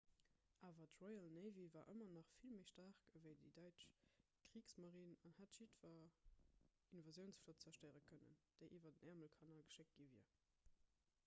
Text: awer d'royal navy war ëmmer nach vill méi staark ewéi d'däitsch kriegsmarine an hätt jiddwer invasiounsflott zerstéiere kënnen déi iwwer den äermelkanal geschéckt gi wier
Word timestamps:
awer 0.67 0.85
d'royal 0.99 1.27
navy 1.33 1.65
war 1.75 1.91
ëmmer 1.91 2.07
nach 2.15 2.31
vill 2.37 2.53
méi 2.55 2.63
staark 2.69 3.03
ewéi 3.19 3.35
d'däitsch 3.57 3.85
kriegsmarine 4.53 5.19
an 5.31 5.37
hätt 5.41 5.59
jiddwer 5.59 6.09
invasiounsflott 7.01 7.67
zerstéiere 7.69 8.03
kënnen 8.11 8.41
déi 8.63 8.69
iwwer 8.79 8.95
den 8.99 9.11
äermelkanal 9.13 9.65
geschéckt 9.71 9.97
gi 10.03 10.11
wier 10.15 10.29